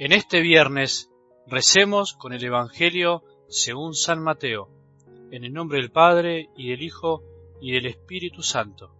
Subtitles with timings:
[0.00, 1.10] En este viernes
[1.48, 4.70] recemos con el Evangelio según San Mateo,
[5.32, 7.24] en el nombre del Padre y del Hijo
[7.60, 8.94] y del Espíritu Santo.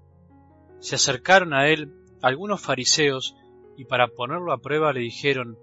[0.81, 3.37] Se acercaron a él algunos fariseos
[3.77, 5.57] y para ponerlo a prueba le dijeron,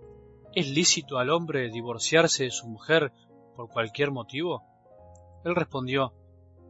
[0.54, 3.12] ¿es lícito al hombre divorciarse de su mujer
[3.58, 4.64] por cualquier motivo?
[5.44, 6.14] Él respondió,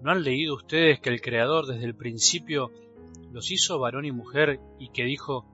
[0.02, 2.72] ¿no han leído ustedes que el Creador desde el principio
[3.32, 5.46] los hizo varón y mujer y que dijo,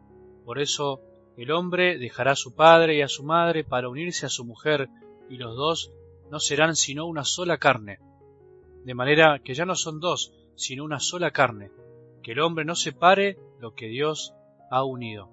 [0.45, 1.01] por eso
[1.43, 4.89] el hombre dejará a su padre y a su madre para unirse a su mujer,
[5.29, 5.91] y los dos
[6.29, 7.99] no serán sino una sola carne.
[8.85, 11.71] De manera que ya no son dos, sino una sola carne,
[12.21, 14.33] que el hombre no separe lo que Dios
[14.69, 15.29] ha unido.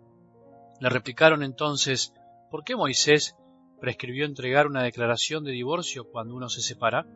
[0.81, 2.15] Le replicaron entonces,
[2.51, 3.37] ¿por qué Moisés
[3.81, 7.06] prescribió entregar una declaración de divorcio cuando uno se separa?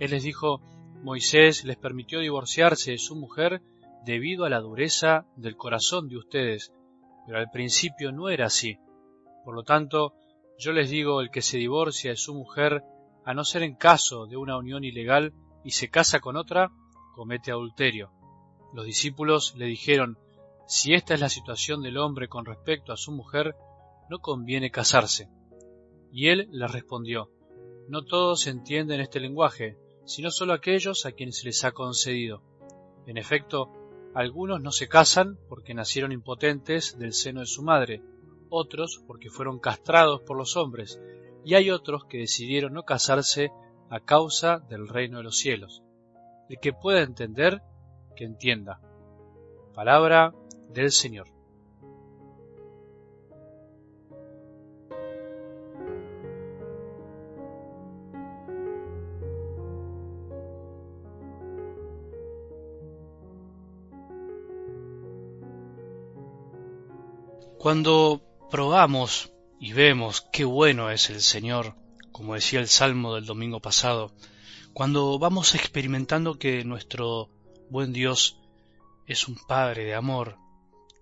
[0.00, 0.60] Él les dijo,
[1.02, 3.62] Moisés les permitió divorciarse de su mujer
[4.04, 6.72] debido a la dureza del corazón de ustedes,
[7.28, 8.78] pero al principio no era así.
[9.44, 10.14] Por lo tanto,
[10.58, 12.82] yo les digo, el que se divorcia de su mujer,
[13.22, 16.70] a no ser en caso de una unión ilegal y se casa con otra,
[17.14, 18.10] comete adulterio.
[18.72, 20.16] Los discípulos le dijeron,
[20.66, 23.54] si esta es la situación del hombre con respecto a su mujer,
[24.08, 25.28] no conviene casarse.
[26.10, 27.30] Y él les respondió,
[27.90, 29.76] no todos entienden este lenguaje,
[30.06, 32.42] sino solo aquellos a quienes se les ha concedido.
[33.06, 33.70] En efecto,
[34.18, 38.02] algunos no se casan porque nacieron impotentes del seno de su madre,
[38.50, 41.00] otros porque fueron castrados por los hombres,
[41.44, 43.52] y hay otros que decidieron no casarse
[43.90, 45.84] a causa del reino de los cielos.
[46.48, 47.62] El que pueda entender,
[48.16, 48.80] que entienda.
[49.72, 50.34] Palabra
[50.68, 51.37] del Señor.
[67.58, 71.74] Cuando probamos y vemos qué bueno es el Señor,
[72.12, 74.14] como decía el Salmo del domingo pasado,
[74.72, 77.30] cuando vamos experimentando que nuestro
[77.68, 78.38] buen Dios
[79.08, 80.36] es un Padre de amor,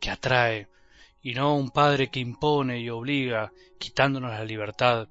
[0.01, 0.69] que atrae,
[1.21, 5.09] y no un Padre que impone y obliga, quitándonos la libertad,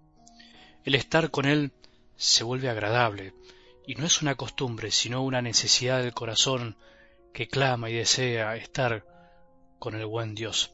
[0.84, 1.74] el estar con Él
[2.16, 3.36] se vuelve agradable,
[3.86, 6.76] y no es una costumbre, sino una necesidad del corazón
[7.36, 9.06] que clama y desea estar
[9.78, 10.72] con el buen Dios.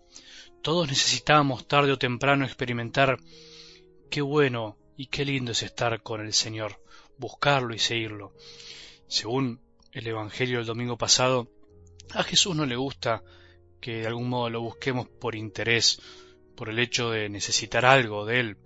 [0.62, 3.18] Todos necesitamos tarde o temprano experimentar
[4.12, 6.80] qué bueno y qué lindo es estar con el Señor,
[7.18, 8.36] buscarlo y seguirlo.
[9.08, 9.60] Según
[9.92, 11.50] el Evangelio del domingo pasado,
[12.14, 13.24] a Jesús no le gusta
[13.80, 16.00] que de algún modo lo busquemos por interés,
[16.56, 18.58] por el hecho de necesitar algo de Él.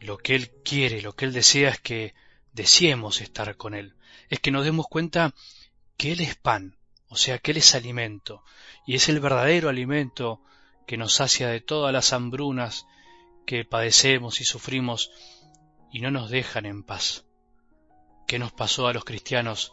[0.00, 2.14] Lo que Él quiere, lo que Él desea es que
[2.52, 3.94] deseemos estar con Él,
[4.28, 5.32] es que nos demos cuenta
[5.96, 6.76] que Él es pan,
[7.06, 8.42] o sea, que Él es alimento,
[8.88, 10.40] y es el verdadero alimento
[10.86, 12.86] que nos sacia de todas las hambrunas
[13.46, 15.10] que padecemos y sufrimos
[15.90, 17.24] y no nos dejan en paz.
[18.26, 19.72] ¿Qué nos pasó a los cristianos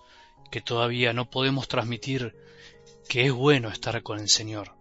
[0.52, 2.36] que todavía no podemos transmitir
[3.08, 4.76] que es bueno estar con el Señor?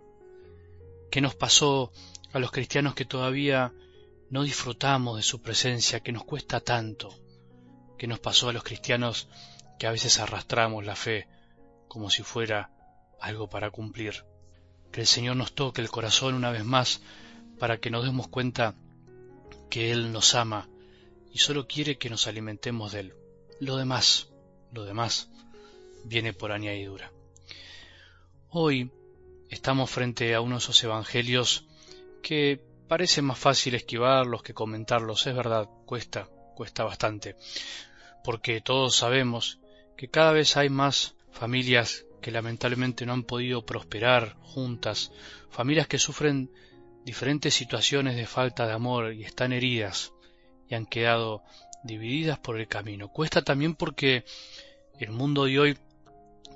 [1.11, 1.93] ¿Qué nos pasó
[2.33, 3.73] a los cristianos que todavía
[4.29, 7.15] no disfrutamos de su presencia, que nos cuesta tanto?
[7.99, 9.29] ¿Qué nos pasó a los cristianos
[9.79, 11.29] que a veces arrastramos la fe
[11.89, 12.71] como si fuera
[13.21, 14.25] algo para cumplir?
[14.93, 17.01] Que el Señor nos toque el corazón una vez más
[17.59, 18.75] para que nos demos cuenta
[19.69, 20.69] que Él nos ama
[21.33, 23.15] y solo quiere que nos alimentemos de Él.
[23.61, 24.29] Lo demás,
[24.73, 25.31] lo demás,
[26.05, 27.13] viene por añadidura.
[28.49, 28.91] Hoy
[29.49, 31.67] estamos frente a uno de esos evangelios
[32.23, 37.37] que parece más fácil esquivarlos que comentarlos, es verdad, cuesta, cuesta bastante,
[38.25, 39.61] porque todos sabemos
[39.97, 45.13] que cada vez hay más familias que lamentablemente no han podido prosperar juntas,
[45.51, 46.51] familias que sufren
[47.05, 50.13] diferentes situaciones de falta de amor y están heridas
[50.69, 51.43] y han quedado
[51.83, 53.09] divididas por el camino.
[53.09, 54.25] Cuesta también porque
[54.99, 55.79] el mundo de hoy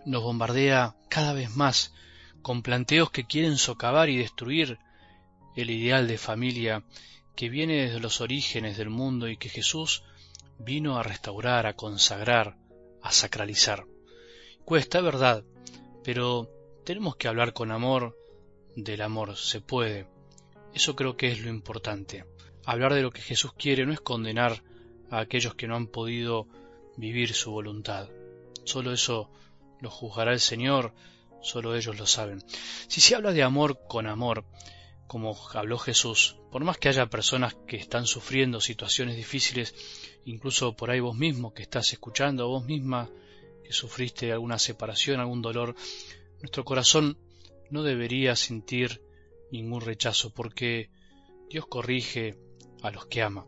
[0.05, 1.94] nos bombardea cada vez más
[2.43, 4.78] con planteos que quieren socavar y destruir
[5.56, 6.84] el ideal de familia
[7.34, 10.05] que viene desde los orígenes del mundo y que Jesús
[10.58, 12.56] vino a restaurar, a consagrar,
[13.02, 13.87] a sacralizar.
[14.64, 15.44] Cuesta, verdad,
[16.05, 16.51] pero
[16.85, 18.17] tenemos que hablar con amor
[18.77, 20.06] del amor, se puede.
[20.75, 22.25] Eso creo que es lo importante.
[22.65, 24.62] Hablar de lo que Jesús quiere no es condenar
[25.11, 26.47] a aquellos que no han podido
[26.97, 28.09] vivir su voluntad.
[28.65, 29.31] Solo eso
[29.81, 30.95] lo juzgará el Señor,
[31.43, 32.43] solo ellos lo saben.
[32.89, 34.45] Si se habla de amor con amor,
[35.06, 39.75] como habló Jesús, por más que haya personas que están sufriendo situaciones difíciles,
[40.25, 43.11] incluso por ahí vos mismo que estás escuchando, vos misma
[43.64, 45.75] que sufriste alguna separación, algún dolor,
[46.40, 47.19] nuestro corazón
[47.70, 49.02] no debería sentir
[49.50, 50.90] ningún rechazo, porque
[51.49, 52.37] Dios corrige
[52.82, 53.46] a los que ama.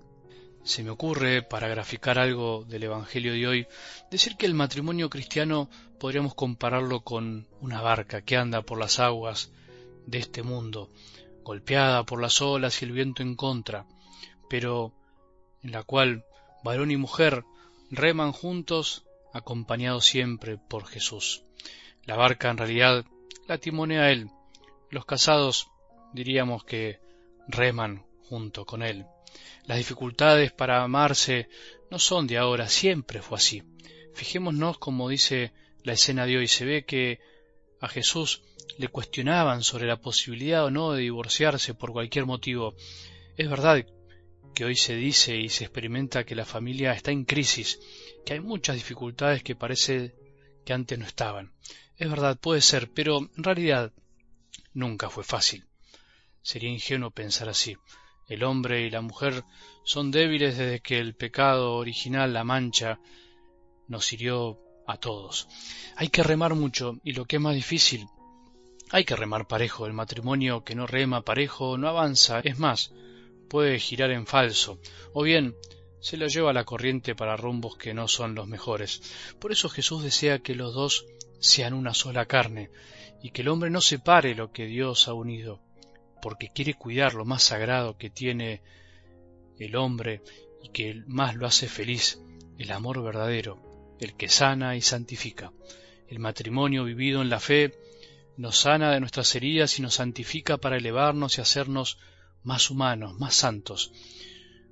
[0.64, 3.66] Se me ocurre, para graficar algo del Evangelio de hoy,
[4.10, 5.70] decir que el matrimonio cristiano
[6.00, 9.52] podríamos compararlo con una barca que anda por las aguas
[10.06, 10.90] de este mundo,
[11.44, 13.86] golpeada por las olas y el viento en contra,
[14.50, 14.92] pero
[15.62, 16.24] en la cual
[16.64, 17.44] varón y mujer
[17.90, 19.05] reman juntos,
[19.36, 21.44] acompañados siempre por Jesús.
[22.04, 23.04] La barca en realidad
[23.46, 24.30] la timonea él.
[24.90, 25.68] Los casados
[26.12, 27.00] diríamos que
[27.48, 29.06] reman junto con él.
[29.64, 31.48] Las dificultades para amarse
[31.90, 33.62] no son de ahora, siempre fue así.
[34.14, 35.52] Fijémonos como dice
[35.82, 37.20] la escena de hoy, se ve que
[37.80, 38.42] a Jesús
[38.78, 42.74] le cuestionaban sobre la posibilidad o no de divorciarse por cualquier motivo.
[43.36, 43.84] Es verdad
[44.56, 47.78] que hoy se dice y se experimenta que la familia está en crisis,
[48.24, 50.14] que hay muchas dificultades que parece
[50.64, 51.52] que antes no estaban.
[51.98, 53.92] Es verdad, puede ser, pero en realidad
[54.72, 55.66] nunca fue fácil.
[56.40, 57.76] Sería ingenuo pensar así.
[58.28, 59.44] El hombre y la mujer
[59.84, 62.98] son débiles desde que el pecado original, la mancha,
[63.88, 65.48] nos hirió a todos.
[65.96, 68.06] Hay que remar mucho y lo que es más difícil,
[68.90, 69.84] hay que remar parejo.
[69.86, 72.40] El matrimonio que no rema parejo no avanza.
[72.40, 72.90] Es más,
[73.48, 74.78] puede girar en falso.
[75.12, 75.54] O bien,
[76.00, 79.02] se lo lleva a la corriente para rumbos que no son los mejores.
[79.38, 81.06] Por eso Jesús desea que los dos
[81.40, 82.70] sean una sola carne
[83.22, 85.60] y que el hombre no separe lo que Dios ha unido
[86.26, 88.60] porque quiere cuidar lo más sagrado que tiene
[89.58, 90.22] el hombre
[90.62, 92.20] y que más lo hace feliz,
[92.58, 95.52] el amor verdadero, el que sana y santifica.
[96.08, 97.78] El matrimonio vivido en la fe
[98.36, 101.98] nos sana de nuestras heridas y nos santifica para elevarnos y hacernos
[102.46, 103.92] más humanos, más santos.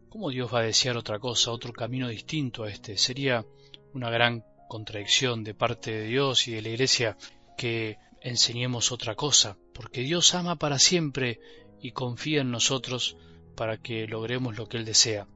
[0.09, 2.97] ¿Cómo Dios va a desear otra cosa, otro camino distinto a este?
[2.97, 3.44] Sería
[3.93, 7.19] una gran contradicción de parte de Dios y de la Iglesia
[7.59, 11.41] que enseñemos otra cosa, porque Dios ama para siempre
[11.82, 13.17] y confía en nosotros
[13.56, 15.26] para que logremos lo que Él desea.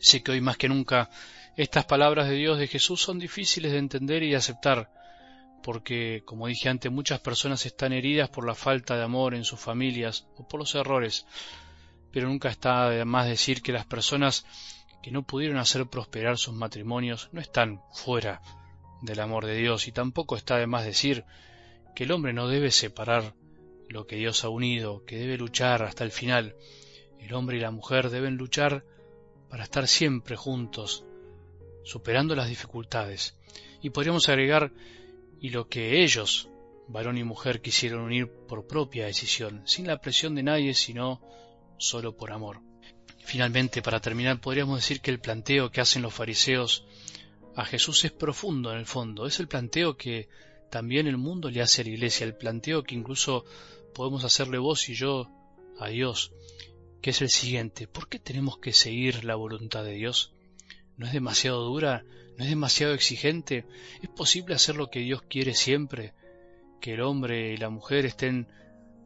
[0.00, 1.10] Sé que hoy más que nunca
[1.56, 4.90] estas palabras de Dios de Jesús son difíciles de entender y de aceptar,
[5.62, 9.60] porque, como dije antes, muchas personas están heridas por la falta de amor en sus
[9.60, 11.26] familias o por los errores,
[12.10, 14.44] pero nunca está de más decir que las personas
[15.02, 18.40] que no pudieron hacer prosperar sus matrimonios no están fuera
[19.02, 21.24] del amor de Dios y tampoco está de más decir
[21.94, 23.34] que el hombre no debe separar
[23.88, 26.56] lo que Dios ha unido, que debe luchar hasta el final.
[27.18, 28.84] El hombre y la mujer deben luchar
[29.48, 31.04] para estar siempre juntos,
[31.84, 33.36] superando las dificultades.
[33.82, 34.72] Y podríamos agregar,
[35.42, 36.48] y lo que ellos,
[36.86, 41.20] varón y mujer, quisieron unir por propia decisión, sin la presión de nadie, sino
[41.78, 42.60] solo por amor.
[43.24, 46.86] Finalmente, para terminar, podríamos decir que el planteo que hacen los fariseos
[47.56, 50.28] a Jesús es profundo en el fondo, es el planteo que
[50.70, 53.44] también el mundo le hace a la iglesia, el planteo que incluso
[53.96, 55.28] podemos hacerle vos y yo
[55.80, 56.30] a Dios,
[57.00, 60.34] que es el siguiente, ¿por qué tenemos que seguir la voluntad de Dios?
[60.96, 62.04] ¿No es demasiado dura?
[62.36, 63.66] ¿No es demasiado exigente?
[64.00, 66.14] ¿Es posible hacer lo que Dios quiere siempre?
[66.80, 68.48] ¿Que el hombre y la mujer estén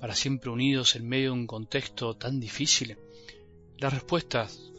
[0.00, 2.98] para siempre unidos en medio de un contexto tan difícil?
[3.78, 4.72] Las respuestas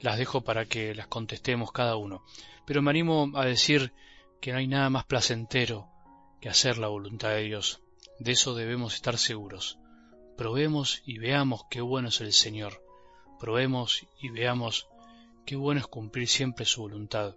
[0.00, 2.24] las dejo para que las contestemos cada uno,
[2.66, 3.92] pero me animo a decir
[4.40, 5.88] que no hay nada más placentero
[6.40, 7.80] que hacer la voluntad de Dios.
[8.18, 9.78] De eso debemos estar seguros.
[10.36, 12.82] Probemos y veamos qué bueno es el Señor.
[13.40, 14.88] Probemos y veamos
[15.46, 17.36] qué bueno es cumplir siempre su voluntad,